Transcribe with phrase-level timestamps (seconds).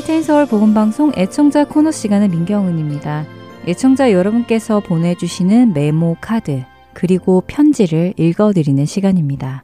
[0.00, 3.26] Heart and Soul 복음방송 애청자 코너 시간의 민경은입니다.
[3.66, 9.62] 애청자 여러분께서 보내주시는 메모 카드 그리고 편지를 읽어드리는 시간입니다.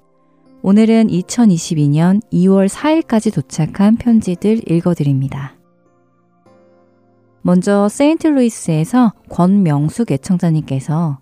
[0.60, 5.56] 오늘은 2022년 2월 4일까지 도착한 편지들 읽어드립니다.
[7.40, 11.18] 먼저 세인트루이스에서 권명숙 애청자님께서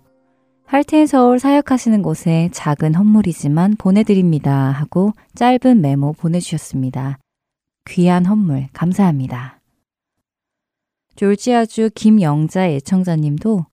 [0.65, 7.19] Heart and Soul 사역하시는 곳에 작은 헌물이지만 보내드립니다 하고 짧은 메모 보내주셨습니다.
[7.87, 9.59] 귀한 헌물 감사합니다.
[11.15, 13.65] 졸지아주 김영자 애청자님도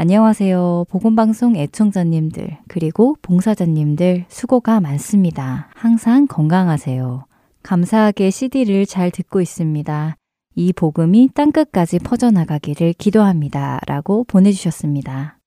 [0.00, 0.86] 안녕하세요.
[0.88, 5.68] 보건방송 애청자님들, 그리고 봉사자님들 수고가 많습니다.
[5.74, 7.26] 항상 건강하세요.
[7.64, 10.16] 감사하게 CD를 잘 듣고 있습니다.
[10.54, 13.80] 이 복음이 땅끝까지 퍼져나가기를 기도합니다.
[13.88, 15.40] 라고 보내주셨습니다.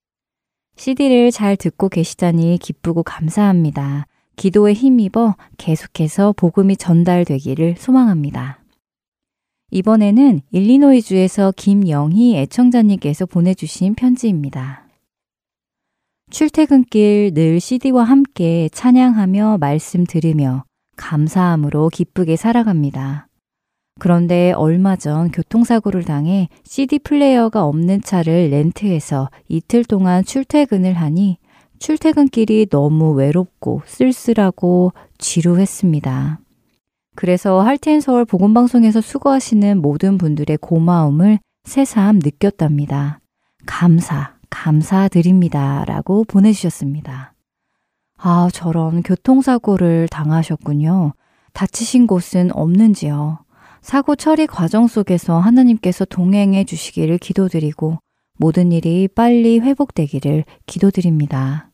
[0.75, 4.05] CD를 잘 듣고 계시다니 기쁘고 감사합니다.
[4.41, 8.57] 기도에 힘입어 계속해서 복음이 전달되기를 소망합니다.
[9.69, 14.87] 이번에는 일리노이주에서 김영희 애청자님께서 보내주신 편지입니다.
[16.31, 20.63] 출퇴근길 늘 CD와 함께 찬양하며 말씀 들으며
[20.95, 23.27] 감사함으로 기쁘게 살아갑니다.
[23.99, 31.37] 그런데 얼마 전 교통사고를 당해 CD 플레이어가 없는 차를 렌트해서 이틀 동안 출퇴근을 하니
[31.81, 36.39] 출퇴근길이 너무 외롭고 쓸쓸하고 지루했습니다.
[37.15, 43.19] 그래서 할텐 서울 보건방송에서 수고하시는 모든 분들의 고마움을 새삼 느꼈답니다.
[43.65, 45.83] 감사, 감사드립니다.
[45.85, 47.33] 라고 보내주셨습니다.
[48.19, 51.13] 아, 저런 교통사고를 당하셨군요.
[51.53, 53.39] 다치신 곳은 없는지요?
[53.81, 57.97] 사고 처리 과정 속에서 하나님께서 동행해 주시기를 기도드리고
[58.37, 61.70] 모든 일이 빨리 회복되기를 기도드립니다.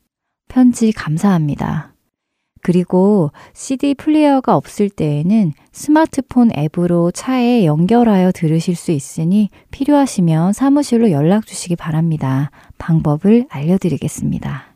[0.48, 1.94] 편지 감사합니다.
[2.62, 11.46] 그리고 CD 플레이어가 없을 때에는 스마트폰 앱으로 차에 연결하여 들으실 수 있으니 필요하시면 사무실로 연락
[11.46, 12.52] 주시기 바랍니다.
[12.78, 14.76] 방법을 알려드리겠습니다.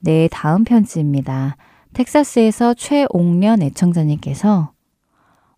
[0.00, 1.56] 네, 다음 편지입니다.
[1.92, 4.72] 텍사스에서 최옥련 애청자님께서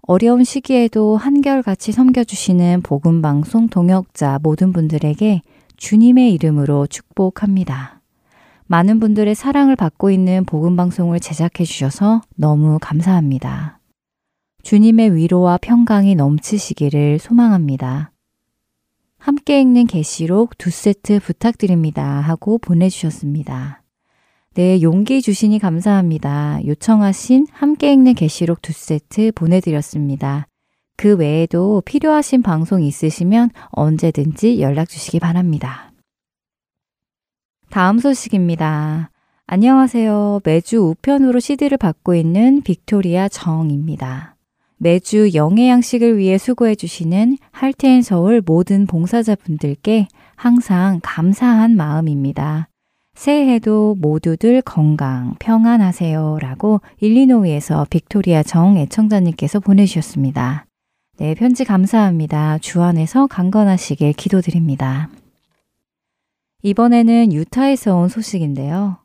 [0.02, 5.40] 어려운 시기에도 한결같이 섬겨주시는 복음방송 동역자 모든 분들에게
[5.78, 8.02] 주님의 이름으로 축복합니다.
[8.66, 13.78] 많은 분들의 사랑을 받고 있는 복음방송을 제작해 주셔서 너무 감사합니다.
[14.62, 18.12] 주님의 위로와 평강이 넘치시기를 소망합니다.
[19.18, 23.82] 함께 읽는 계시록 두 세트 부탁드립니다 하고 보내주셨습니다.
[24.54, 26.60] 네, 용기 주시니 감사합니다.
[26.64, 30.46] 요청하신 함께 읽는 계시록 두 세트 보내드렸습니다.
[30.96, 35.93] 그 외에도 필요하신 방송 있으시면 언제든지 연락 주시기 바랍니다.
[37.74, 39.10] 다음 소식입니다.
[39.48, 40.42] 안녕하세요.
[40.44, 44.36] 매주 우편으로 CD를 받고 있는 빅토리아 정입니다.
[44.76, 52.68] 매주 영의 양식을 위해 수고해 주시는 Heart and Soul 모든 봉사자분들께 항상 감사한 마음입니다.
[53.14, 56.38] 새해에도 모두들 건강, 평안하세요.
[56.40, 60.66] 라고 일리노이에서 빅토리아 정 애청자님께서 보내주셨습니다.
[61.16, 62.58] 네, 편지 감사합니다.
[62.58, 65.08] 주 안에서 강건하시길 기도드립니다.
[66.64, 68.96] 이번에는 유타에서 온 소식인데요.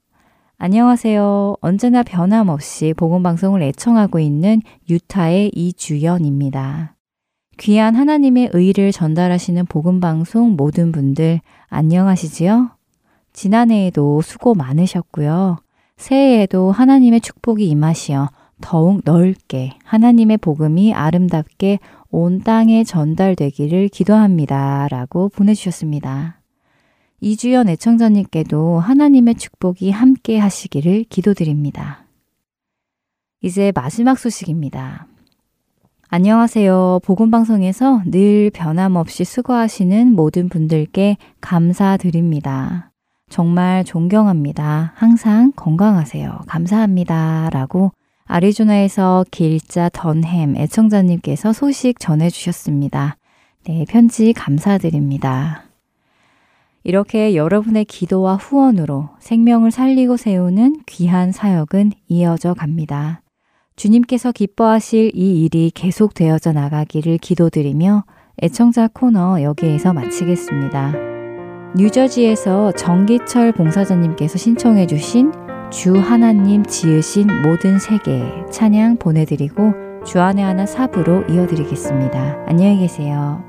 [0.58, 1.58] 안녕하세요.
[1.60, 6.96] 언제나 변함없이 복음방송을 애청하고 있는 유타의 이주연입니다.
[7.58, 12.70] 귀한 하나님의 의를 전달하시는 복음방송 모든 분들 안녕하시지요?
[13.34, 15.58] 지난해에도 수고 많으셨고요.
[15.98, 18.30] 새해에도 하나님의 축복이 임하시어
[18.62, 24.88] 더욱 넓게 하나님의 복음이 아름답게 온 땅에 전달되기를 기도합니다.
[24.90, 26.39] 라고 보내주셨습니다.
[27.22, 32.06] 이주연 애청자님께도 하나님의 축복이 함께 하시기를 기도드립니다.
[33.42, 35.08] 이제 마지막 소식입니다.
[36.10, 37.02] 안녕하세요.
[37.04, 42.92] 복음방송에서 늘 변함없이 수고하시는 모든 분들께 감사드립니다.
[43.30, 44.94] 정말 존경합니다.
[44.96, 46.42] 항상 건강하세요.
[46.48, 47.50] 감사합니다.
[47.52, 47.92] 라고
[48.26, 53.18] 아리조나에서 길자 던햄 애청자님께서 소식 전해주셨습니다.
[53.66, 55.69] 네, 편지 감사드립니다.
[56.84, 63.22] 이렇게 여러분의 기도와 후원으로 생명을 살리고 세우는 귀한 사역은 이어져 갑니다.
[63.76, 68.04] 주님께서 기뻐하실 이 일이 계속되어져 나가기를 기도드리며
[68.42, 70.94] 애청자 코너 여기에서 마치겠습니다.
[71.76, 75.32] 뉴저지에서 정기철 봉사자님께서 신청해 주신
[75.72, 79.74] 주 하나님 지으신 모든 세계 찬양 보내드리고
[80.06, 82.46] 주안의 하나 사부로 이어드리겠습니다.
[82.48, 83.49] 안녕히 계세요.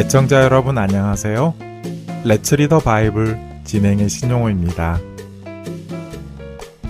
[0.00, 1.54] 애청자 여러분 안녕하세요.
[2.24, 4.98] 레츠 리더 바이블 진행의 신용호입니다.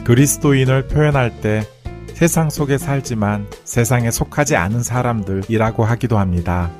[0.04, 1.66] 그리스도인을 표현할 때
[2.14, 6.70] 세상 속에 살지만 세상에 속하지 않은 사람들이라고 하기도 합니다.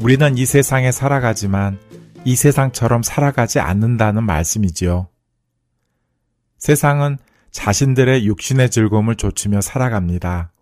[0.00, 1.78] 우리는 이 세상에 살아가지만
[2.26, 5.08] 이 세상처럼 살아가지 않는다는 말씀이지요.
[6.58, 7.16] 세상은
[7.52, 10.52] 자신들의 육신의 즐거움을 좇으며 살아갑니다.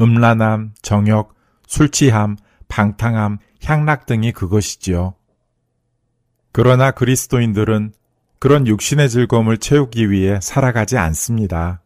[0.00, 1.34] 음란함, 정욕,
[1.66, 5.14] 술 취함, 방탕함, 향락 등이 그것이지요.
[6.52, 7.92] 그러나 그리스도인들은
[8.38, 11.82] 그런 육신의 즐거움을 채우기 위해 살아가지 않습니다.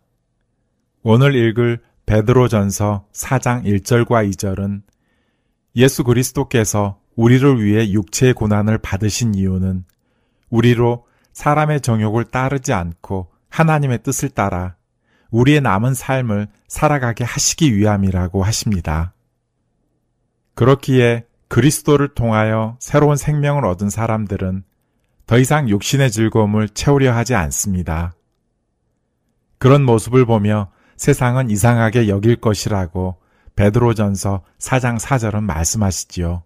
[1.03, 4.83] 오늘 읽을 베드로전서 4장 1절과 2절은
[5.77, 9.85] 예수 그리스도께서 우리를 위해 육체의 고난을 받으신 이유는
[10.51, 14.77] 우리로 사람의 정욕을 따르지 않고 하나님의 뜻을 따라
[15.31, 19.13] 우리의 남은 삶을 살아가게 하시기 위함이라고 하십니다.
[20.59, 24.65] 그렇기에 그리스도를 통하여 새로운 생명을 얻은 사람들은
[25.25, 28.17] 더 이상 육신의 즐거움을 채우려 하지 않습니다.
[29.59, 33.21] 그런 모습을 보며 세상은 이상하게 여길 것이라고
[33.55, 36.43] 베드로전서 4장 4절은 말씀하시지요.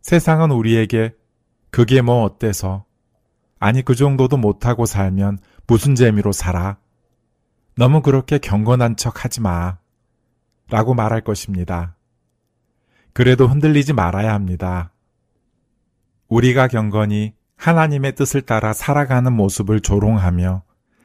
[0.00, 1.14] 세상은 우리에게
[1.70, 2.86] 그게 뭐 어때서
[3.58, 6.78] 아니 그 정도도 못하고 살면 무슨 재미로 살아?
[7.76, 9.76] 너무 그렇게 경건한 척 하지 마.
[10.70, 11.95] 라고 말할 것입니다.
[13.16, 14.92] 그래도 흔들리지 말아야 합니다.
[16.28, 20.62] 우리가 경건히 하나님의 뜻을 따라 살아가는 모습을 조롱하며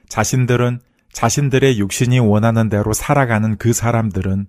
[0.10, 0.82] 자신들은
[1.14, 4.48] 자신들의 육신이 원하는 대로 살아가는 그 사람들은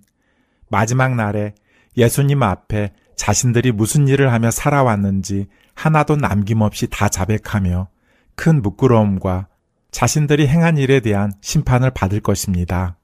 [0.69, 1.55] 마지막 날에
[1.95, 7.87] 예수님 앞에 자신들이 무슨 일을 하며 살아왔는지 하나도 남김없이 다 자백하며
[8.35, 9.47] 큰 부끄러움과
[9.89, 12.97] 자신들이 행한 일에 대한 심판을 받을 것입니다.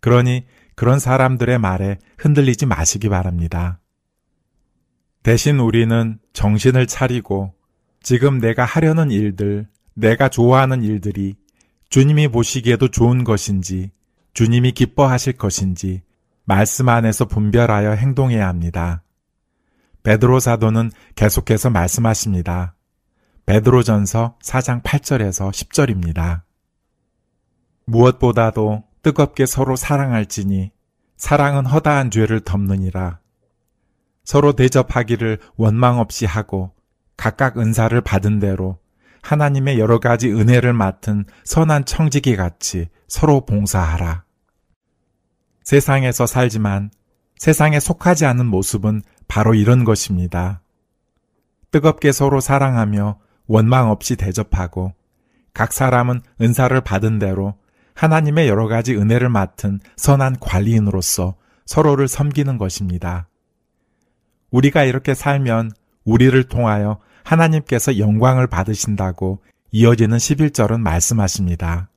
[0.00, 0.46] 그러니
[0.78, 3.80] 그런 사람들의 말에 흔들리지 마시기 바랍니다.
[5.24, 7.52] 대신 우리는 정신을 차리고
[8.00, 11.34] 지금 내가 하려는 일들, 내가 좋아하는 일들이
[11.88, 13.90] 주님이 보시기에도 좋은 것인지,
[14.34, 16.02] 주님이 기뻐하실 것인지
[16.44, 19.02] 말씀 안에서 분별하여 행동해야 합니다.
[20.04, 22.76] 베드로 사도는 계속해서 말씀하십니다.
[23.46, 26.42] 베드로전서 4장 8절에서 10절입니다.
[27.84, 30.72] 무엇보다도 뜨겁게 서로 사랑할지니
[31.16, 33.20] 사랑은 허다한 죄를 덮느니라.
[34.24, 36.72] 서로 대접하기를 원망 없이 하고
[37.16, 38.78] 각각 은사를 받은 대로
[39.22, 44.24] 하나님의 여러 가지 은혜를 맡은 선한 청지기 같이 서로 봉사하라.
[45.64, 46.90] 세상에서 살지만
[47.36, 50.62] 세상에 속하지 않은 모습은 바로 이런 것입니다.
[51.70, 54.94] 뜨겁게 서로 사랑하며 원망 없이 대접하고
[55.52, 57.54] 각 사람은 은사를 받은 대로
[57.98, 61.34] 하나님의 여러 가지 은혜를 맡은 선한 관리인으로서
[61.66, 63.28] 서로를 섬기는 것입니다.
[64.52, 65.72] 우리가 이렇게 살면
[66.04, 71.90] 우리를 통하여 하나님께서 영광을 받으신다고 이어지는 11절은 말씀하십니다.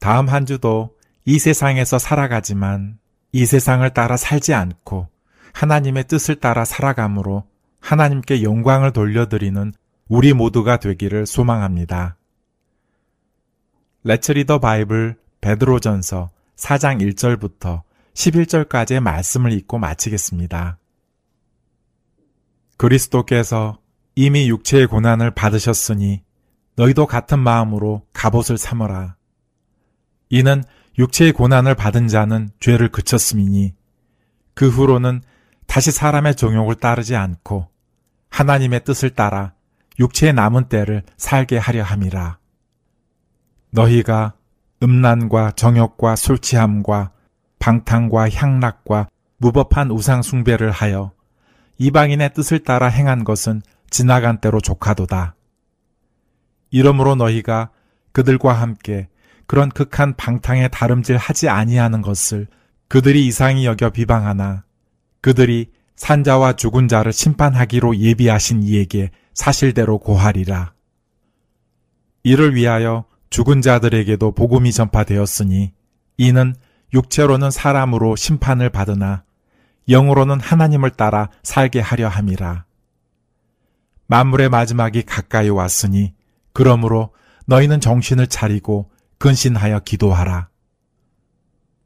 [0.00, 2.96] 다음 한 주도 이 세상에서 살아가지만
[3.32, 5.08] 이 세상을 따라 살지 않고
[5.52, 7.44] 하나님의 뜻을 따라 살아감으로
[7.80, 9.74] 하나님께 영광을 돌려드리는
[10.08, 12.16] 우리 모두가 되기를 소망합니다.
[14.06, 17.82] 레츠 리더 바이블 베드로전서 4장 1절부터
[18.12, 20.78] 11절까지의 말씀을 읽고 마치겠습니다.
[22.76, 23.78] 그리스도께서
[24.14, 26.22] 이미 육체의 고난을 받으셨으니
[26.76, 29.16] 너희도 같은 마음으로 갑옷을 삼어라.
[30.28, 30.62] 이는
[30.98, 33.74] 육체의 고난을 받은 자는 죄를 그쳤음이니
[34.52, 35.22] 그 후로는
[35.66, 37.68] 다시 사람의 종욕을 따르지 않고
[38.28, 39.54] 하나님의 뜻을 따라
[39.98, 42.43] 육체의 남은 때를 살게 하려 함이라.
[43.74, 44.34] 너희가
[44.82, 47.10] 음란과 정욕과 술 취함과
[47.58, 51.12] 방탕과 향락과 무법한 우상 숭배를 하여
[51.78, 55.34] 이방인의 뜻을 따라 행한 것은 지나간 때로 조카도다.
[56.70, 57.70] 이러므로 너희가
[58.12, 59.08] 그들과 함께
[59.46, 62.46] 그런 극한 방탕에 다름질 하지 아니하는 것을
[62.88, 64.64] 그들이 이상히 여겨 비방하나
[65.20, 70.74] 그들이 산자와 죽은 자를 심판하기로 예비하신 이에게 사실대로 고하리라.
[72.22, 73.04] 이를 위하여
[73.34, 75.72] 죽은 자들에게도 복음이 전파되었으니
[76.18, 76.54] 이는
[76.92, 79.24] 육체로는 사람으로 심판을 받으나
[79.88, 82.64] 영으로는 하나님을 따라 살게 하려 함이라.
[84.06, 86.14] 만물의 마지막이 가까이 왔으니
[86.52, 87.12] 그러므로
[87.46, 90.48] 너희는 정신을 차리고 근신하여 기도하라.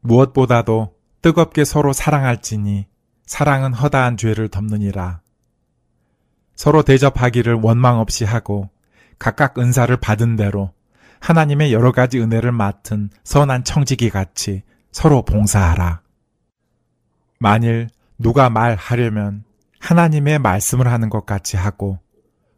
[0.00, 2.88] 무엇보다도 뜨겁게 서로 사랑할지니
[3.24, 5.22] 사랑은 허다한 죄를 덮느니라.
[6.56, 8.68] 서로 대접하기를 원망 없이 하고
[9.18, 10.74] 각각 은사를 받은 대로
[11.20, 16.02] 하나님의 여러 가지 은혜를 맡은 선한 청지기 같이 서로 봉사하라.
[17.38, 19.44] 만일 누가 말하려면
[19.78, 21.98] 하나님의 말씀을 하는 것 같이 하고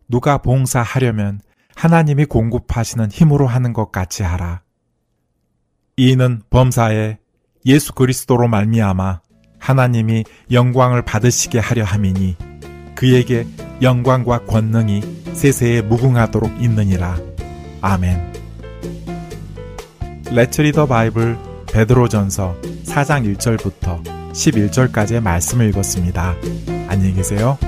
[0.09, 1.40] 누가 봉사하려면
[1.76, 4.62] 하나님이 공급하시는 힘으로 하는 것 같이 하라.
[5.97, 7.19] 이는 범사에
[7.67, 9.21] 예수 그리스도로 말미암아
[9.59, 12.37] 하나님이 영광을 받으시게 하려 함이니
[12.95, 13.47] 그에게
[13.83, 15.02] 영광과 권능이
[15.35, 17.19] 세세에 무궁하도록 있느니라.
[17.83, 18.39] 아멘.
[20.32, 21.37] 레츠 리더 바이블
[21.72, 26.37] 베드로전서 4장 1절부터 11절까지의 말씀을 읽었습니다.
[26.88, 27.58] 안녕히 계세요.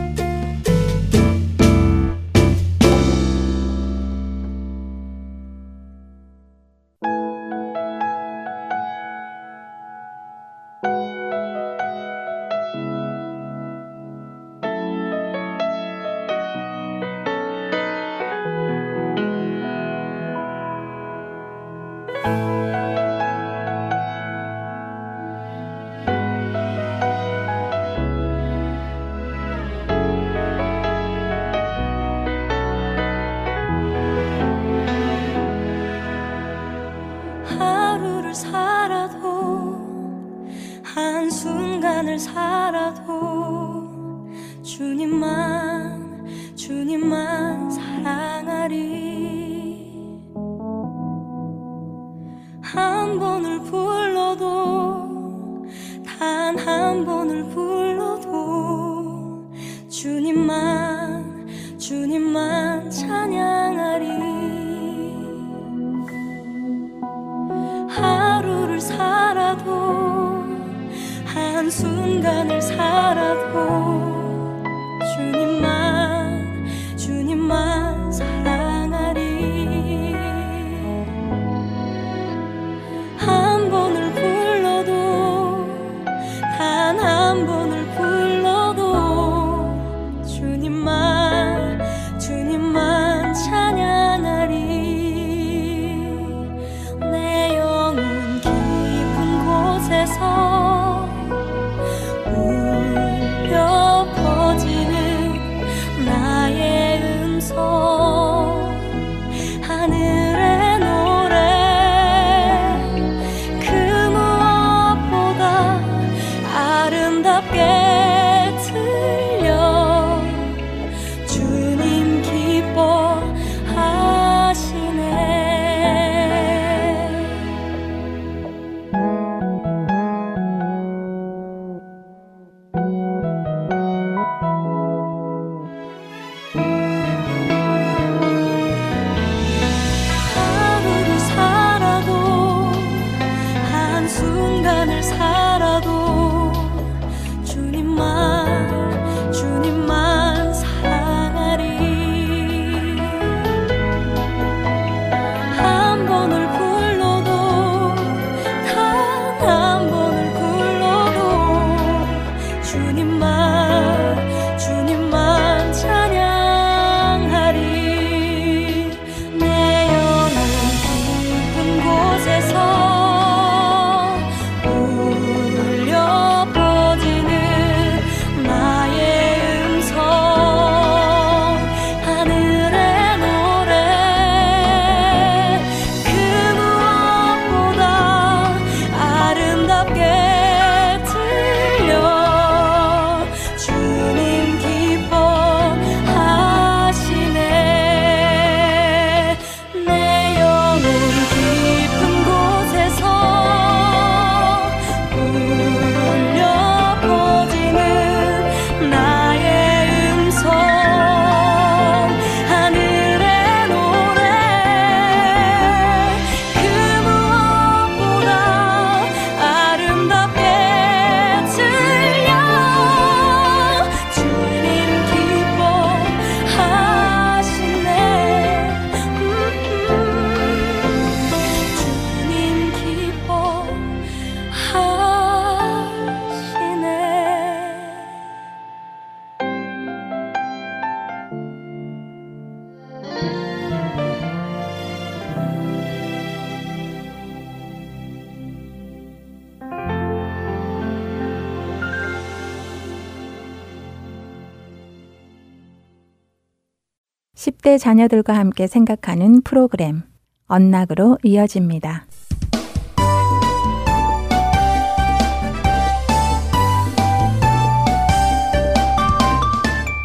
[257.62, 260.02] 10대 자녀들과 함께 생각하는 프로그램
[260.46, 262.06] 언락으로 이어집니다.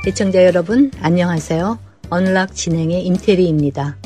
[0.05, 1.79] 시청자 여러분, 안녕하세요.
[2.09, 3.97] 언락 진행의 임태리입니다.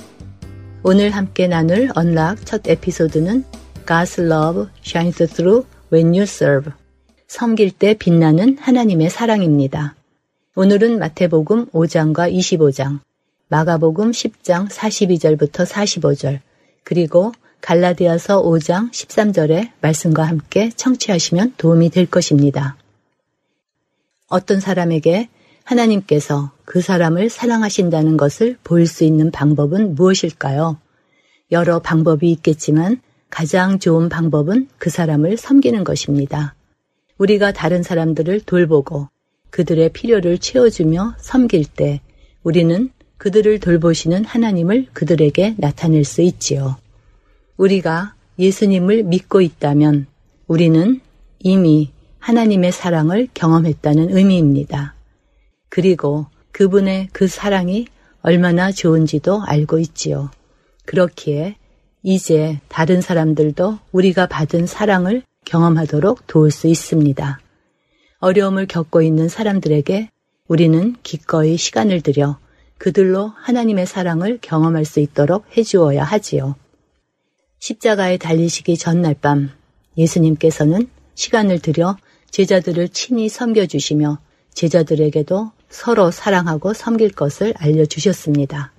[0.84, 3.44] 오늘 함께 나눌 언락 첫 에피소드는
[3.86, 6.72] God's love shines through when you serve.
[7.28, 9.96] 섬길 때 빛나는 하나님의 사랑입니다.
[10.56, 13.00] 오늘은 마태복음 5장과 25장,
[13.52, 16.40] 마가복음 10장 42절부터 45절,
[16.86, 22.78] 그리고 갈라디아서 5장 13절의 말씀과 함께 청취하시면 도움이 될 것입니다.
[24.30, 25.28] 어떤 사람에게
[25.66, 30.78] 하나님께서 그 사람을 사랑하신다는 것을 보일 수 있는 방법은 무엇일까요?
[31.52, 36.56] 여러 방법이 있겠지만 가장 좋은 방법은 그 사람을 섬기는 것입니다.
[37.18, 39.10] 우리가 다른 사람들을 돌보고
[39.50, 42.00] 그들의 필요를 채워주며 섬길 때
[42.44, 42.90] 우리는
[43.22, 46.78] 그들을 돌보시는 하나님을 그들에게 나타낼 수 있지요.
[47.56, 50.08] 우리가 예수님을 믿고 있다면
[50.48, 51.00] 우리는
[51.38, 54.96] 이미 하나님의 사랑을 경험했다는 의미입니다.
[55.70, 57.86] 그리고 그분의 그 사랑이
[58.24, 60.32] 얼마나 좋은지도 알고 있지요.
[60.86, 61.58] 그렇기에
[62.02, 67.40] 이제 다른 사람들도 우리가 받은 사랑을 경험하도록 도울 수 있습니다.
[68.18, 70.10] 어려움을 겪고 있는 사람들에게
[70.48, 72.40] 우리는 기꺼이 시간을 들여
[72.82, 76.56] 그들로 하나님의 사랑을 경험할 수 있도록 해주어야 하지요.
[77.60, 79.52] 십자가에 달리시기 전날 밤
[80.00, 81.98] 예수님께서는 시간을 들여
[82.32, 84.18] 제자들을 친히 섬겨주시며
[84.56, 88.74] 제자들에게도 서로 사랑하고 섬길 것을 알려주셨습니다.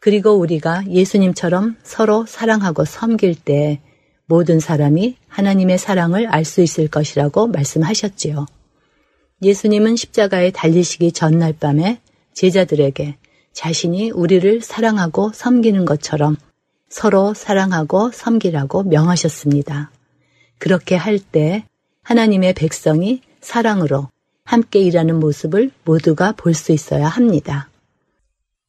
[0.00, 3.82] 그리고 우리가 예수님처럼 서로 사랑하고 섬길 때
[4.24, 8.46] 모든 사람이 하나님의 사랑을 알 수 있을 것이라고 말씀하셨지요.
[9.42, 12.00] 예수님은 십자가에 달리시기 전날 밤에
[12.32, 13.18] 제자들에게
[13.54, 16.36] 자신이 우리를 사랑하고 섬기는 것처럼
[16.88, 19.90] 서로 사랑하고 섬기라고 명하셨습니다.
[20.58, 21.64] 그렇게 할 때
[22.02, 24.08] 하나님의 백성이 사랑으로
[24.44, 27.70] 함께 일하는 모습을 모두가 볼 수 있어야 합니다.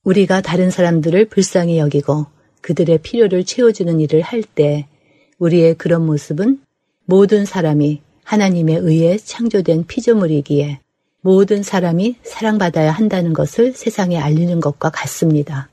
[0.03, 2.27] 우리가 다른 사람들을 불쌍히 여기고
[2.61, 4.87] 그들의 필요를 채워주는 일을 할 때
[5.39, 6.61] 우리의 그런 모습은
[7.05, 10.79] 모든 사람이 하나님에 의해 창조된 피조물이기에
[11.25, 15.69] 모든 사람이 사랑받아야 한다는 것을 세상에 알리는 것과 같습니다.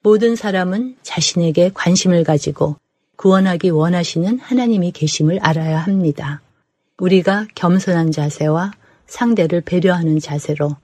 [0.00, 2.76] 모든 사람은 자신에게 관심을 가지고
[3.16, 6.40] 구원하기 원하시는 하나님이 계심을 알아야 합니다.
[6.96, 8.72] 우리가 겸손한 자세와
[9.06, 10.74] 상대를 배려하는 자세로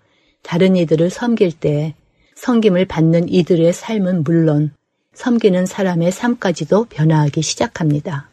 [0.42, 1.94] 다른 이들을 섬길 때
[2.34, 4.74] 섬김을 받는 이들의 삶은 물론
[5.14, 8.28] 섬기는 사람의 삶까지도 변화하기 시작합니다.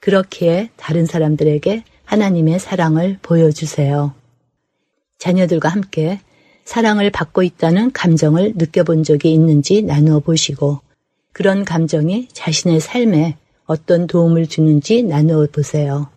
[0.00, 4.20] 그렇기에 다른 사람들에게 하나님의 사랑을 보여주세요.
[5.22, 6.18] 자녀들과 함께
[6.64, 10.80] 사랑을 받고 있다는 감정을 느껴본 적이 있는지 나누어 보시고
[11.32, 16.10] 그런 감정이 자신의 삶에 어떤 도움을 주는지 나누어 보세요.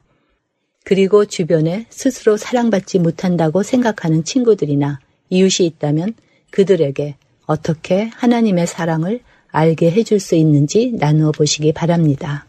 [0.84, 6.16] 그리고 주변에 스스로 사랑받지 못한다고 생각하는 친구들이나 이웃이 있다면
[6.50, 7.16] 그들에게
[7.46, 12.48] 어떻게 하나님의 사랑을 알게 해줄 수 있는지 나누어 보시기 바랍니다.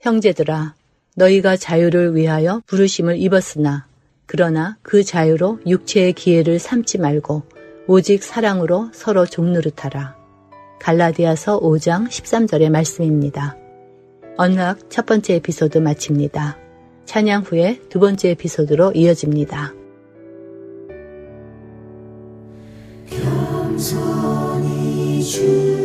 [0.00, 0.74] 형제들아,
[1.14, 3.86] 너희가 자유를 위하여 부르심을 입었으나,
[4.26, 7.42] 그러나 그 자유로 육체의 기회를 삼지 말고,
[7.86, 10.16] 오직 사랑으로 서로 종노릇하라.
[10.80, 13.56] 갈라디아서 5장 13절의 말씀입니다.
[14.36, 16.58] 언락 첫 번째 에피소드 마칩니다.
[17.06, 19.72] 찬양 후에 두 번째 에피소드로 이어집니다.
[23.08, 24.42] 겸손히
[25.22, 25.75] 주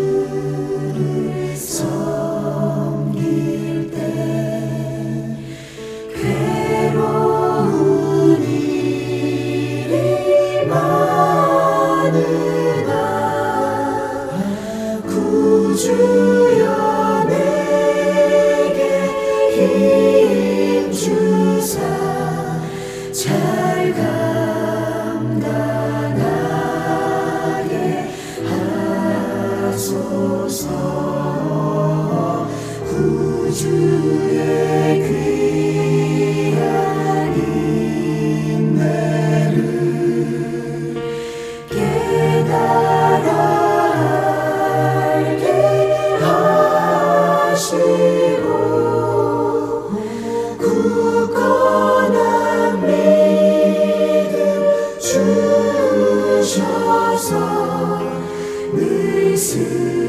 [59.42, 60.01] 늘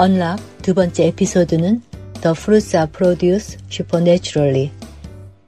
[0.00, 1.82] 언락 두 번째 에피소드는
[2.22, 4.70] The Fruits are Produced Supernaturally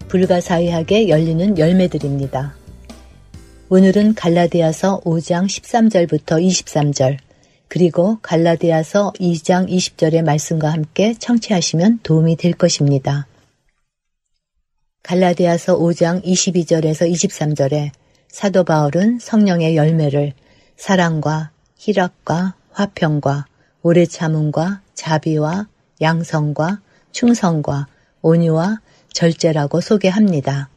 [0.09, 2.55] 불가사의하게 열리는 열매들입니다.
[3.71, 7.17] 오늘은 갈라디아서 5장 13절부터 23절
[7.69, 13.27] 그리고 갈라디아서 2장 20절의 말씀과 함께 청취하시면 도움이 될 것입니다.
[15.03, 17.91] 갈라디아서 5장 22절에서 23절에
[18.29, 20.35] 사도 바울은 성령의 열매를
[20.77, 23.47] 사랑과 희락과 화평과
[23.83, 25.67] 오래 참음과 자비와
[26.01, 27.89] 양성과 충성과
[28.23, 28.81] 온유와
[29.13, 30.69] 절제라고 소개합니다.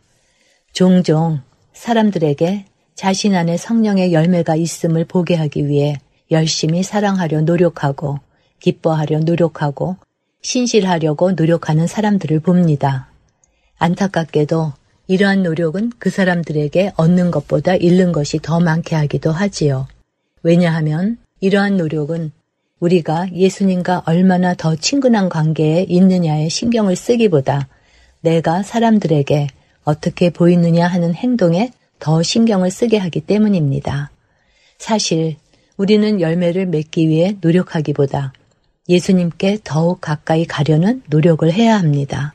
[0.73, 1.41] 종종
[1.73, 2.65] 사람들에게
[2.95, 5.99] 자신 안에 성령의 열매가 있음을 보게 하기 위해
[6.31, 8.19] 열심히 사랑하려 노력하고
[8.59, 9.97] 기뻐하려 노력하고
[10.41, 13.09] 신실하려고 노력하는 사람들을 봅니다.
[13.77, 14.73] 안타깝게도
[15.07, 19.87] 이러한 노력은 그 사람들에게 얻는 것보다 잃는 것이 더 많게 하기도 하지요.
[20.41, 22.31] 왜냐하면 이러한 노력은
[22.79, 27.67] 우리가 예수님과 얼마나 더 친근한 관계에 있느냐에 신경을 쓰기보다
[28.21, 29.47] 내가 사람들에게
[29.83, 34.11] 어떻게 보이느냐 하는 행동에 더 신경을 쓰게 하기 때문입니다.
[34.77, 35.37] 사실
[35.77, 38.33] 우리는 열매를 맺기 위해 노력하기보다
[38.89, 42.33] 예수님께 더욱 가까이 가려는 노력을 해야 합니다.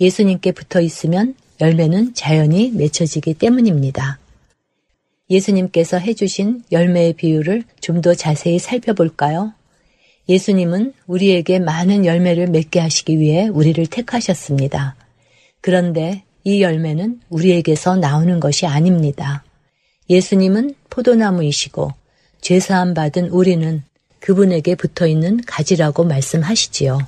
[0.00, 4.18] 예수님께 붙어 있으면 열매는 자연히 맺혀지기 때문입니다.
[5.28, 9.52] 예수님께서 해주신 열매의 비율을 좀더 자세히 살펴볼까요?
[10.28, 14.96] 예수님은 우리에게 많은 열매를 맺게 하시기 위해 우리를 택하셨습니다.
[15.60, 19.44] 그런데 이 열매는 우리에게서 나오는 것이 아닙니다.
[20.10, 21.92] 예수님은 포도나무이시고
[22.40, 23.82] 죄사함 받은 우리는
[24.20, 26.98] 그분에게 붙어 있는 가지라고 말씀하시지요.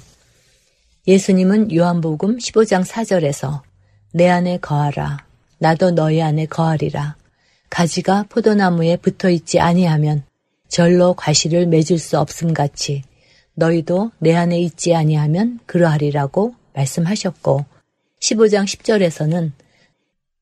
[1.07, 3.63] 예수님은 요한복음 15장 4절에서
[4.13, 5.25] 내 안에 거하라
[5.59, 7.17] 나도 너희 안에 거하리라
[7.71, 10.25] 가지가 포도나무에 붙어 있지 아니하면
[10.69, 13.03] 절로 과실을 맺을 수 없음 같이
[13.59, 17.65] 너희도 내 안에 있지 아니하면 그러하리라고 말씀하셨고
[18.21, 19.51] 15장 10절에서는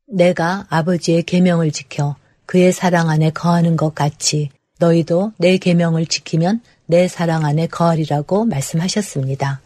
[0.09, 7.09] 내가 아버지의 계명을 지켜 그의 사랑 안에 거하는 것 같이 너희도 내 계명을 지키면 내
[7.09, 9.61] 사랑 안에 거하리라고 말씀하셨습니다.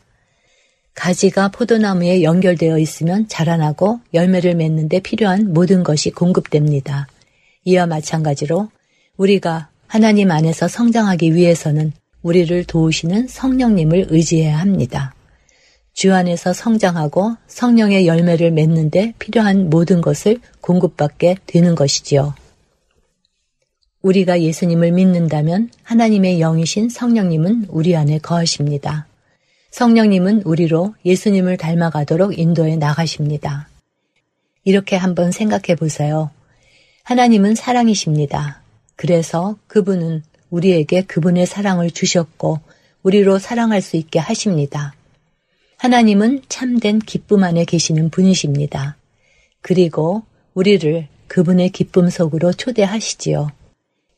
[0.95, 7.09] 가지가 포도나무에 연결되어 있으면 자라나고 열매를 맺는데 필요한 모든 것이 공급됩니다.
[7.65, 8.69] 이와 마찬가지로
[9.17, 15.15] 우리가 하나님 안에서 성장하기 위해서는 우리를 도우시는 성령님을 의지해야 합니다.
[15.93, 22.35] 주 안에서 성장하고 성령의 열매를 맺는데 필요한 모든 것을 공급받게 되는 것이지요.
[24.03, 29.07] 우리가 예수님을 믿는다면 하나님의 영이신 성령님은 우리 안에 거하십니다.
[29.73, 33.69] 성령님은 우리로 예수님을 닮아가도록 인도해 나가십니다.
[34.65, 36.31] 이렇게 한번 생각해 보세요.
[37.05, 38.63] 하나님은 사랑이십니다.
[38.97, 42.61] 그래서 그분은 우리에게 그분의 사랑을 주셨고
[43.03, 44.95] 우리로 사랑할 수 있게 하십니다.
[45.79, 48.97] 하나님은 참된 기쁨 안에 계시는 분이십니다.
[49.63, 50.23] 그리고
[50.55, 53.51] 우리를 그분의 기쁨 속으로 초대하시지요.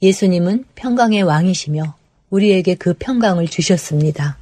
[0.00, 1.94] 예수님은 평강의 왕이시며
[2.30, 4.38] 우리에게 그 평강을 주셨습니다.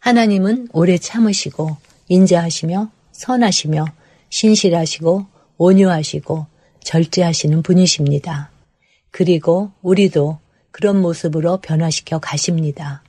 [0.00, 1.76] 하나님은 오래 참으시고
[2.08, 3.86] 인자하시며 선하시며
[4.30, 5.26] 신실하시고
[5.58, 6.46] 온유하시고
[6.82, 8.50] 절제하시는 분이십니다.
[9.10, 10.38] 그리고 우리도
[10.74, 13.04] 그런 모습으로 변화시켜 가십니다.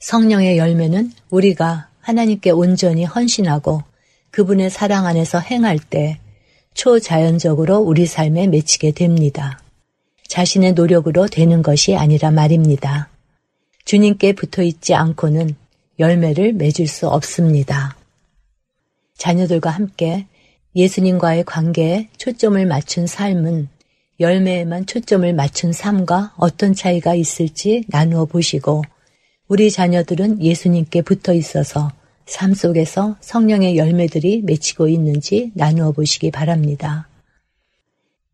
[0.00, 3.82] 성령의 열매는 우리가 하나님께 온전히 헌신하고
[4.30, 6.20] 그분의 사랑 안에서 행할 때
[6.74, 9.62] 초자연적으로 우리 삶에 맺히게 됩니다.
[10.28, 13.08] 자신의 노력으로 되는 것이 아니라 말입니다.
[13.86, 15.56] 주님께 붙어 있지 않고는
[15.98, 17.96] 열매를 맺을 수 없습니다.
[19.16, 20.26] 자녀들과 함께
[20.76, 23.68] 예수님과의 관계에 초점을 맞춘 삶은
[24.20, 28.82] 열매에만 초점을 맞춘 삶과 어떤 차이가 있을지 나누어 보시고
[29.48, 31.92] 우리 자녀들은 예수님께 붙어 있어서
[32.26, 37.08] 삶 속에서 성령의 열매들이 맺히고 있는지 나누어 보시기 바랍니다.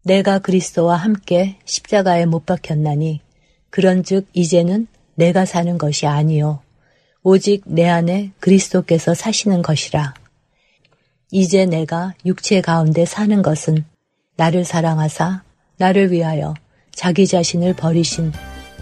[0.04, 3.20] 내가 그리스도와 함께 십자가에 못 박혔나니
[3.70, 6.60] 그런즉 이제는 내가 사는 것이 아니요
[7.22, 10.14] 오직 내 안에 그리스도께서 사시는 것이라.
[11.32, 13.84] 이제 내가 육체 가운데 사는 것은
[14.36, 15.42] 나를 사랑하사
[15.80, 16.54] 나를 위하여
[16.92, 18.32] 자기 자신을 버리신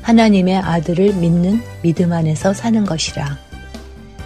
[0.02, 3.38] 하나님의 아들을 믿는 믿음 안에서 사는 것이라.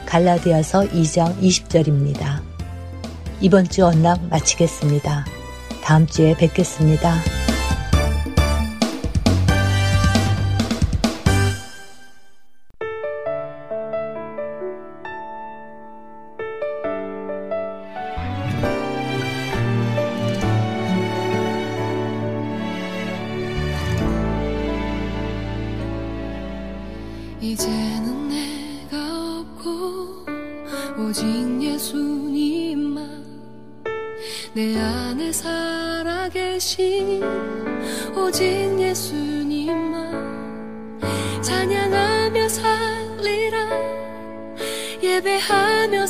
[0.06, 2.40] 갈라디아서 2장 20절입니다.
[3.42, 5.26] 이번 주 언락 마치겠습니다.
[5.82, 7.41] 다음 주에 뵙겠습니다.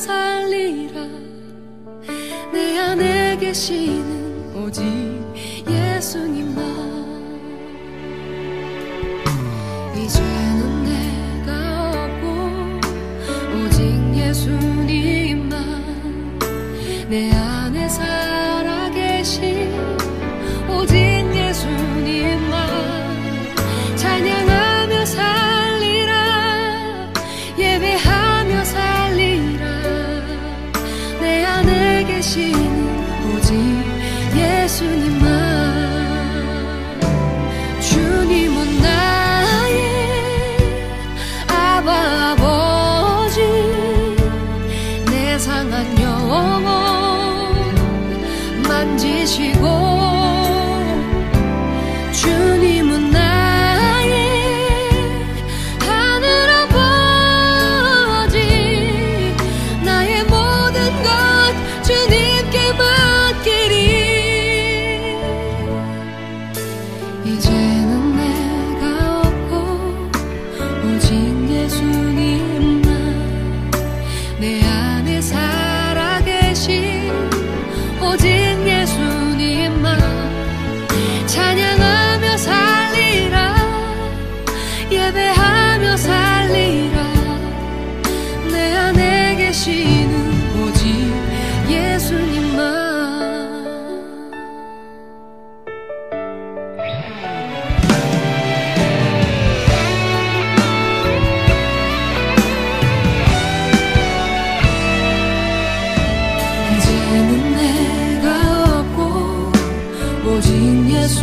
[0.03, 1.01] 살리라.
[2.53, 4.83] 내 안에 계시는 오직
[5.69, 6.92] 예수님만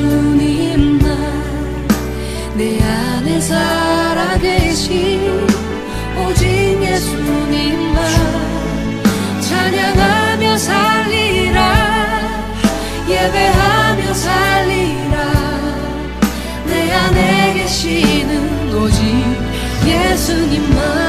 [0.09, 1.07] 예수님만
[2.55, 5.21] 내 안에 살아계신
[6.17, 6.47] 오직
[6.81, 8.03] 예수님만
[9.41, 11.59] 찬양하며 살리라
[13.07, 15.17] 예배하며 살리라.
[16.65, 19.01] 내 안에 계시는 오직
[19.85, 21.08] 예수님만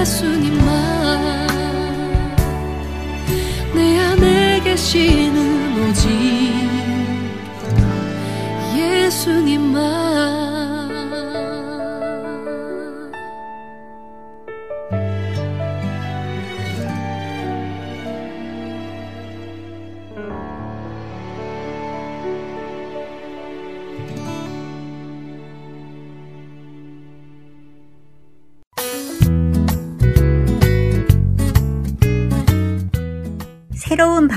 [0.00, 1.48] 예수님만
[3.74, 6.10] 내 안에 계시는 오직
[8.76, 10.03] 예수님만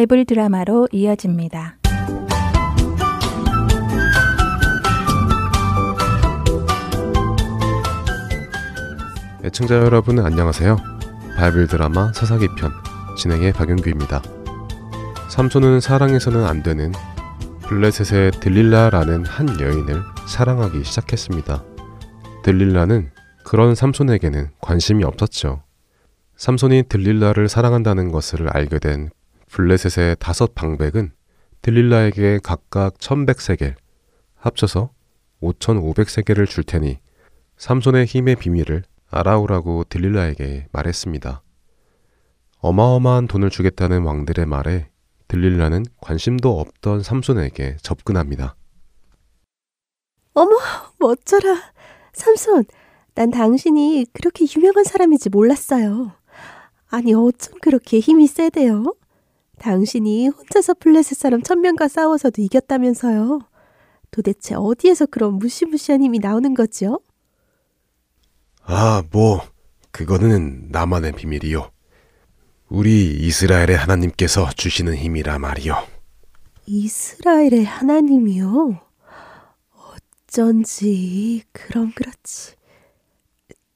[0.00, 1.76] 바이블 드라마로 이어집니다.
[9.44, 10.78] 애청자 여러분 안녕하세요.
[11.36, 12.72] 바이블 드라마 서사기 편
[13.18, 14.22] 진행의 박영규입니다.
[15.28, 16.92] 삼손은 사랑해서는 안 되는
[17.64, 21.62] 블레셋의 들릴라라는 한 여인을 사랑하기 시작했습니다.
[22.42, 23.10] 들릴라는
[23.44, 25.62] 그런 삼손에게는 관심이 없었죠.
[26.36, 29.10] 삼손이 들릴라를 사랑한다는 것을 알게 된
[29.52, 31.10] 블레셋의 다섯 방백은
[31.62, 33.74] 들릴라에게 각각 1100세겔,
[34.36, 34.90] 합쳐서
[35.42, 36.98] 5500세겔을 줄 테니
[37.56, 41.42] 삼손의 힘의 비밀을 알아오라고 들릴라에게 말했습니다.
[42.60, 44.88] 어마어마한 돈을 주겠다는 왕들의 말에
[45.26, 48.54] 들릴라는 관심도 없던 삼손에게 접근합니다.
[50.34, 50.56] 어머,
[50.98, 51.72] 멋져라.
[52.12, 52.64] 삼손,
[53.14, 56.12] 난 당신이 그렇게 유명한 사람인지 몰랐어요.
[56.88, 58.94] 아니, 어쩜 그렇게 힘이 세대요?
[59.60, 63.40] 당신이 혼자서 플레셋 사람 천명과 싸워서도 이겼다면서요.
[64.10, 67.00] 도대체 어디에서 그런 무시무시한 힘이 나오는 거죠?
[68.62, 69.42] 아, 뭐,
[69.90, 71.70] 그거는 나만의 비밀이요.
[72.70, 75.76] 우리 이스라엘의 하나님께서 주시는 힘이라 말이요.
[76.64, 78.80] 이스라엘의 하나님이요?
[80.26, 82.54] 어쩐지, 그럼 그렇지.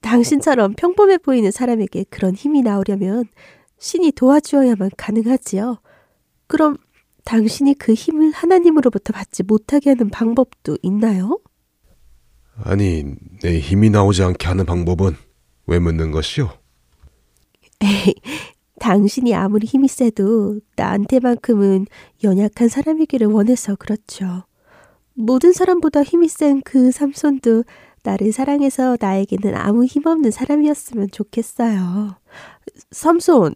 [0.01, 3.27] 당신처럼 평범해 보이는 사람에게 그런 힘이 나오려면
[3.79, 5.81] 신이 도와주어야만 가능하지요.
[6.47, 6.77] 그럼
[7.25, 11.41] 당신이 그 힘을 하나님으로부터 받지 못하게 하는 방법도 있나요?
[12.63, 13.05] 아니,
[13.43, 15.17] 내 힘이 나오지 않게 하는 방법은
[15.67, 16.51] 왜 묻는 것이요?
[17.81, 18.15] 에이,
[18.79, 21.87] 당신이 아무리 힘이 세도 나한테만큼은
[22.23, 24.45] 연약한 사람이기를 원해서 그렇죠.
[25.15, 27.65] 모든 사람보다 힘이 센 그 삼손도
[28.03, 32.17] 나를 사랑해서 나에게는 아무 힘없는 사람이었으면 좋겠어요.
[32.91, 33.55] 삼손,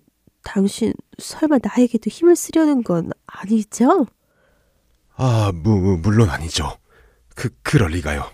[0.49, 4.07] 당신 설마 나에게도 힘을 쓰려는 건 아니죠?
[5.14, 6.78] 아, 무, 물론 아니죠.
[7.34, 8.24] 그, 그럴 리가요.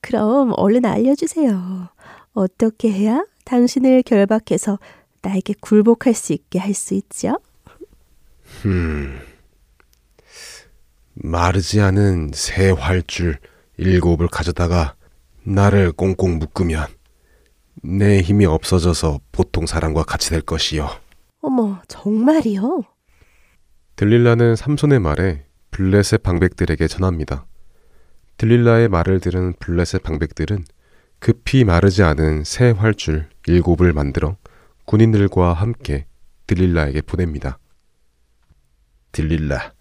[0.00, 1.88] 그럼 얼른 알려주세요.
[2.34, 4.78] 어떻게 해야 당신을 결박해서
[5.22, 7.40] 나에게 굴복할 수 있게 할 수 있죠?
[8.64, 9.18] 음.
[11.14, 13.38] 마르지 않은 새 활줄
[13.76, 14.94] 일곱을 가져다가
[15.42, 16.86] 나를 꽁꽁 묶으면
[17.82, 20.88] 내 힘이 없어져서 보통 사람과 같이 될 것이요.
[21.42, 22.82] 어머, 정말이요?
[23.96, 27.46] 들릴라는 삼손의 말에 블레셋 방백들에게 전합니다.
[28.36, 30.64] 들릴라의 말을 들은 블레셋 방백들은
[31.18, 34.36] 급히 마르지 않은 새 활줄 일곱을 만들어
[34.86, 36.06] 군인들과 함께
[36.46, 37.58] 들릴라에게 보냅니다.
[39.12, 39.72] 들릴라,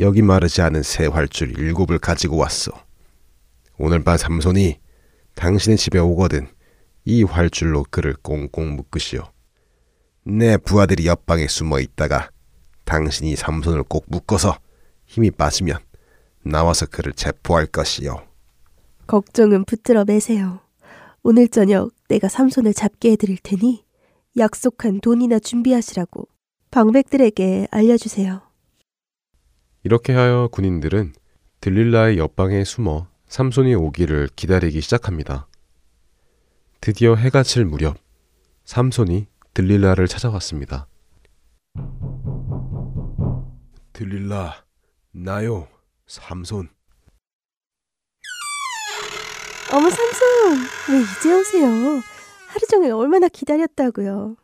[0.00, 2.72] 여기 마르지 않은 새 활줄 일곱을 가지고 왔어.
[3.78, 4.78] 오늘 밤 삼손이
[5.34, 6.48] 당신의 집에 오거든
[7.04, 9.35] 이 활줄로 그를 꽁꽁 묶으시오.
[10.28, 12.30] 내 부하들이 옆방에 숨어 있다가
[12.84, 14.58] 당신이 삼손을 꼭 묶어서
[15.04, 15.78] 힘이 빠지면
[16.42, 18.26] 나와서 그를 체포할 것이요.
[19.06, 20.58] 걱정은 붙들어 매세요.
[21.22, 23.84] 오늘 저녁 내가 삼손을 잡게 해드릴 테니
[24.36, 26.26] 약속한 돈이나 준비하시라고
[26.72, 28.42] 방백들에게 알려주세요.
[29.84, 31.12] 이렇게 하여 군인들은
[31.60, 35.46] 들릴라의 옆방에 숨어 삼손이 오기를 기다리기 시작합니다.
[36.80, 37.96] 드디어 해가 칠 무렵
[38.64, 40.86] 삼손이 들릴라를 찾아왔습니다.
[43.94, 44.66] 들릴라,
[45.12, 45.66] 나요,
[46.06, 46.68] 삼손.
[49.72, 50.58] 어머 삼손,
[50.90, 51.68] 왜 이제 오세요?
[52.48, 54.36] 하루 종일 얼마나 기다렸다고요.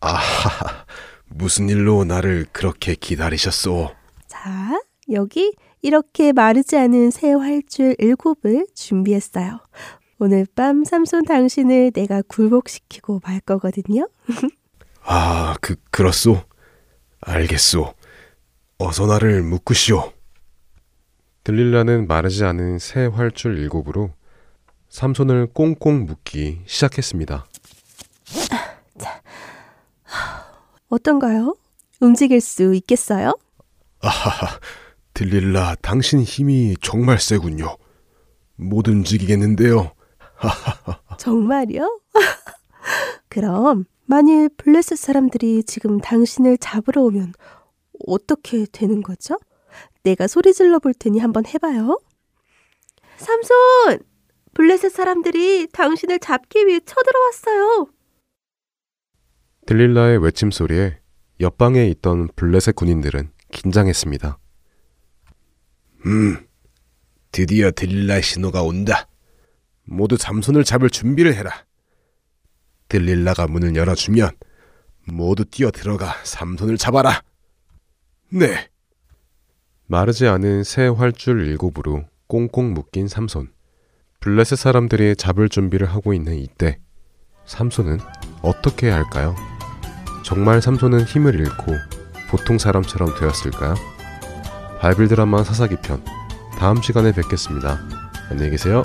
[0.00, 0.84] 아하,
[1.26, 3.94] 무슨 일로 나를 그렇게 기다리셨소?
[4.26, 9.60] 자, 여기 이렇게 마르지 않은 새 활줄 일곱을 준비했어요.
[10.20, 14.08] 오늘 밤 삼손 당신을 내가 굴복시키고 말 거거든요.
[15.04, 16.42] 아, 그, 그렇소?
[17.20, 17.94] 알겠소.
[18.78, 20.12] 어서 나를 묶으시오.
[21.44, 24.10] 들릴라는 마르지 않은 새 활줄 일곱으로
[24.88, 27.46] 삼손을 꽁꽁 묶기 시작했습니다.
[30.88, 31.54] 어떤가요?
[32.00, 33.36] 움직일 수 있겠어요?
[34.00, 34.58] 아하하,
[35.14, 37.76] 들릴라, 당신 힘이 정말 세군요.
[38.56, 39.92] 못 움직이겠는데요.
[41.18, 42.00] 정말요?
[43.28, 47.34] 그럼 만일 블레셋 사람들이 지금 당신을 잡으러 오면
[48.06, 49.38] 어떻게 되는 거죠?
[50.02, 52.00] 내가 소리 질러 볼 테니 한번 해봐요.
[53.16, 53.98] 삼손!
[54.54, 57.88] 블레셋 사람들이 당신을 잡기 위해 쳐들어왔어요.
[59.66, 60.98] 들릴라의 외침 소리에
[61.40, 64.38] 옆방에 있던 블레셋 군인들은 긴장했습니다.
[66.06, 66.46] 음,
[67.30, 69.08] 드디어 들릴라의 신호가 온다.
[69.88, 71.50] 모두 잠손을 잡을 준비를 해라.
[72.88, 74.30] 들릴라가 문을 열어주면
[75.06, 77.22] 모두 뛰어 들어가 삼손을 잡아라.
[78.30, 78.68] 네.
[79.86, 83.50] 마르지 않은 새 활줄 일곱으로 꽁꽁 묶인 삼손.
[84.20, 86.78] 블레셋 사람들이 잡을 준비를 하고 있는 이때
[87.46, 87.98] 삼손은
[88.42, 89.34] 어떻게 해야 할까요?
[90.24, 91.72] 정말 삼손은 힘을 잃고
[92.30, 93.74] 보통 사람처럼 되었을까요?
[94.80, 96.04] 바이블 드라마 사사기 편
[96.58, 97.80] 다음 시간에 뵙겠습니다.
[98.28, 98.82] 안녕히 계세요.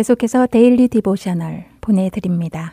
[0.00, 2.72] 계속해서 Daily Devotional 보내드립니다.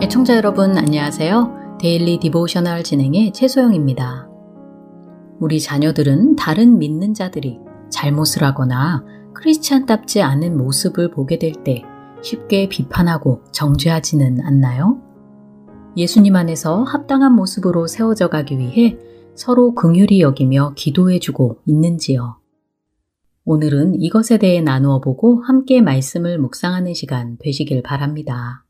[0.00, 1.76] 애청자 여러분 안녕하세요.
[1.78, 4.30] Daily Devotional 진행의 최소영입니다.
[5.40, 7.58] 우리 자녀들은 다른 믿는 자들이
[7.90, 11.82] 잘못을 하거나 크리스찬답지 않은 모습을 보게 될 때
[12.22, 15.05] 쉽게 비판하고 정죄하지는 않나요?
[15.96, 18.98] 예수님 안에서 합당한 모습으로 세워져 가기 위해
[19.34, 22.38] 서로 긍휼히 여기며 기도해 주고 있는지요.
[23.44, 28.64] 오늘은 이것에 대해 나누어 보고 함께 말씀을 묵상하는 시간 되시길 바랍니다.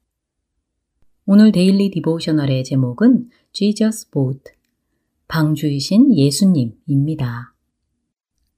[1.25, 4.43] 오늘 Daily Devotional의 제목은 Jesus Boat,
[5.27, 7.55] 방주이신 예수님입니다.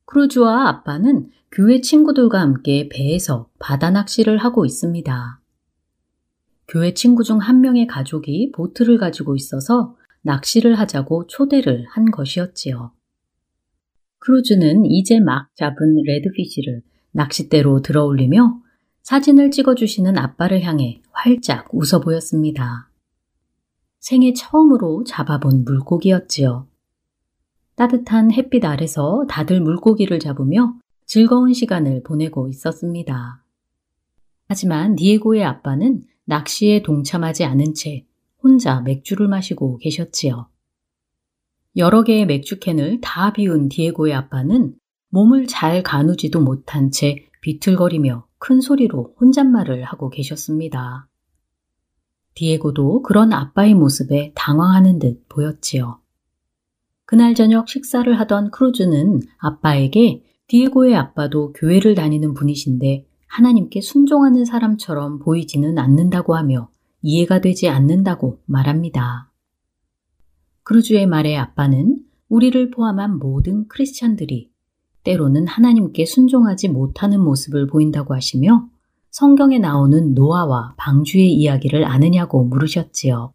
[0.04, 5.37] 크루즈와 아빠는 교회 친구들과 함께 배에서 바다 낚시를 하고 있습니다.
[6.68, 12.92] 교회 친구 중 한 명의 가족이 보트를 가지고 있어서 낚시를 하자고 초대를 한 것이었지요.
[14.18, 18.60] 크루즈는 이제 막 잡은 레드피시를 낚싯대로 들어 올리며
[19.02, 22.90] 사진을 찍어주시는 아빠를 향해 활짝 웃어 보였습니다.
[24.00, 26.66] 생애 처음으로 잡아본 물고기였지요.
[27.76, 30.74] 따뜻한 햇빛 아래서 다들 물고기를 잡으며
[31.06, 33.42] 즐거운 시간을 보내고 있었습니다.
[34.48, 38.04] 하지만 디에고의 아빠는 낚시에 동참하지 않은 채
[38.42, 40.48] 혼자 맥주를 마시고 계셨지요.
[41.76, 44.74] 여러 개의 맥주캔을 다 비운 디에고의 아빠는
[45.08, 51.08] 몸을 잘 가누지도 못한 채 비틀거리며 큰 소리로 혼잣말을 하고 계셨습니다.
[52.34, 55.98] 디에고도 그런 아빠의 모습에 당황하는 듯 보였지요.
[57.06, 65.78] 그날 저녁 식사를 하던 크루즈는 아빠에게 디에고의 아빠도 교회를 다니는 분이신데 하나님께 순종하는 사람처럼 보이지는
[65.78, 66.70] 않는다고 하며
[67.02, 69.30] 이해가 되지 않는다고 말합니다.
[70.64, 74.50] 크루즈의 말에 아빠는 우리를 포함한 모든 크리스찬들이
[75.04, 78.68] 때로는 하나님께 순종하지 못하는 모습을 보인다고 하시며
[79.10, 83.32] 성경에 나오는 노아와 방주의 이야기를 아느냐고 물으셨지요.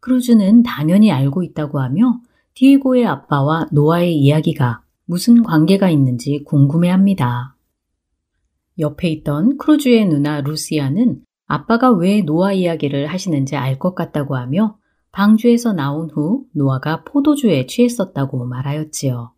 [0.00, 2.20] 크루즈는 당연히 알고 있다고 하며
[2.54, 7.57] 디에고의 아빠와 노아의 이야기가 무슨 관계가 있는지 궁금해합니다.
[8.78, 14.76] 옆에 있던 크루즈의 누나 루시아는 아빠가 왜 노아 이야기를 하시는지 알 것 같다고 하며
[15.12, 19.32] 방주에서 나온 후 노아가 포도주에 취했었다고 말하였지요.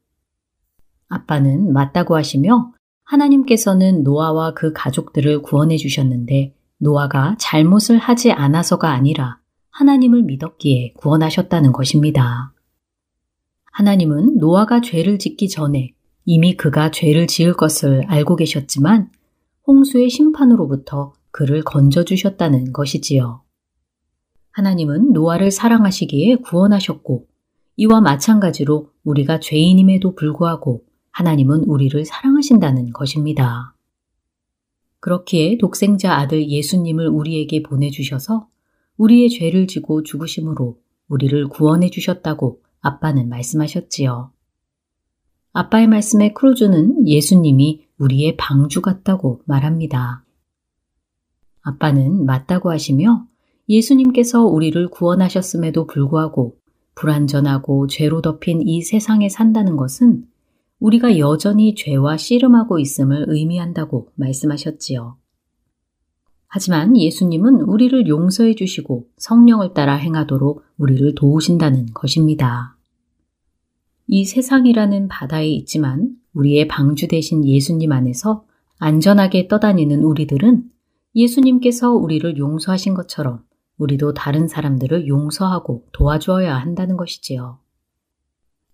[1.09, 2.73] 아빠는 맞다고 하시며
[3.05, 9.39] 하나님께서는 노아와 그 가족들을 구원해 주셨는데 노아가 잘못을 하지 않아서가 아니라
[9.71, 12.53] 하나님을 믿었기에 구원하셨다는 것입니다.
[13.73, 15.93] 하나님은 노아가 죄를 짓기 전에
[16.25, 19.11] 이미 그가 죄를 지을 것을 알고 계셨지만
[19.67, 23.43] 홍수의 심판으로부터 그를 건져주셨다는 것이지요.
[24.53, 27.27] 하나님은 노아를 사랑하시기에 구원하셨고
[27.77, 33.75] 이와 마찬가지로 우리가 죄인임에도 불구하고 하나님은 우리를 사랑하신다는 것입니다.
[35.01, 38.49] 그렇기에 독생자 아들 예수님을 우리에게 보내주셔서
[38.99, 44.31] 우리의 죄를 지고 죽으심으로 우리를 구원해 주셨다고 아빠는 말씀하셨지요.
[45.53, 50.25] 아빠의 말씀에 크루즈는 예수님이 우리의 방주 같다고 말합니다.
[51.63, 53.27] 아빠는 맞다고 하시며
[53.69, 56.57] 예수님께서 우리를 구원하셨음에도 불구하고
[56.95, 60.25] 불완전하고 죄로 덮인 이 세상에 산다는 것은
[60.79, 65.17] 우리가 여전히 죄와 씨름하고 있음을 의미한다고 말씀하셨지요.
[66.47, 72.77] 하지만 예수님은 우리를 용서해 주시고 성령을 따라 행하도록 우리를 도우신다는 것입니다.
[74.13, 78.45] 이 세상이라는 바다에 있지만 우리의 방주 되신 예수님 안에서
[78.81, 80.65] 안전하게 떠다니는 우리들은
[81.15, 83.45] 예수님께서 우리를 용서하신 것처럼
[83.79, 87.61] 우리도 다른 사람들을 용서하고 도와주어야 한다는 것이지요.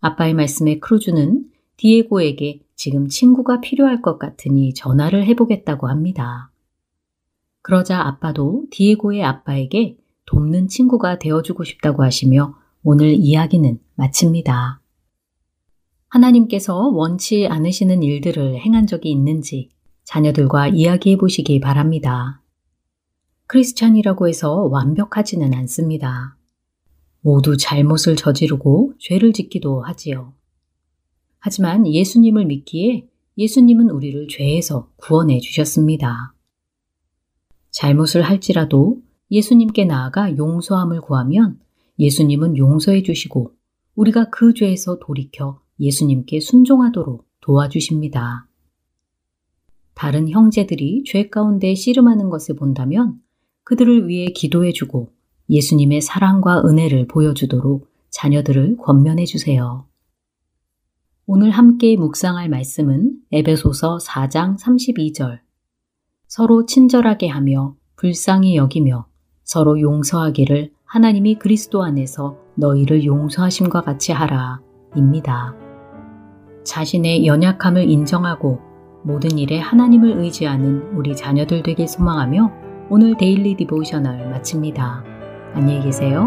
[0.01, 6.51] 아빠의 말씀에 크루즈는 디에고에게 지금 친구가 필요할 것 같으니 전화를 해보겠다고 합니다.
[7.61, 14.81] 그러자 아빠도 디에고의 아빠에게 돕는 친구가 되어주고 싶다고 하시며 오늘 이야기는 마칩니다.
[16.17, 19.69] 하나님께서 원치 않으시는 일들을 행한 적이 있는지
[20.05, 22.43] 자녀들과 이야기해 보시기 바랍니다.
[23.49, 26.37] 크리스찬이라고 해서 완벽하지는 않습니다.
[27.21, 30.33] 모두 잘못을 저지르고 죄를 짓기도 하지요.
[31.39, 33.07] 하지만 예수님을 믿기에
[33.37, 36.35] 예수님은 우리를 죄에서 구원해 주셨습니다.
[37.71, 41.61] 잘못을 할지라도 예수님께 나아가 용서함을 구하면
[41.99, 43.53] 예수님은 용서해 주시고
[43.95, 48.49] 우리가 그 죄에서 돌이켜 예수님께 순종하도록 도와주십니다.
[49.95, 53.21] 다른 형제들이 죄 가운데 씨름하는 것을 본다면
[53.65, 55.11] 그들을 위해 기도해주고
[55.49, 59.87] 예수님의 사랑과 은혜를 보여주도록 자녀들을 권면해 주세요.
[61.27, 65.41] 오늘 함께 묵상할 말씀은 에베소서 4장 32절.
[66.29, 69.07] 서로 친절하게 하며 불쌍히 여기며
[69.43, 74.61] 서로 용서하기를 하나님이 그리스도 안에서 너희를 용서하심과 같이 하라.
[74.95, 75.66] 입니다.
[76.67, 78.59] 자신의 연약함을 인정하고
[79.05, 82.53] 모든 일에 하나님을 의지하는 우리 자녀들 되길 소망하며
[82.91, 85.05] 오늘 Daily Devotional 마칩니다.
[85.55, 86.27] 안녕히 계세요.